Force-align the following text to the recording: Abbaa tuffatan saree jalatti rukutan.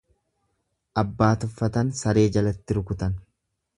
Abbaa 1.01 1.29
tuffatan 1.43 1.93
saree 2.01 2.25
jalatti 2.39 2.79
rukutan. 2.79 3.19